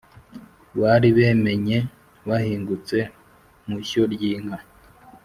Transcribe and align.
baribemennye 0.79 1.77
bahingutse 2.27 2.97
mushyo 3.69 4.01
ryinka 4.13 4.57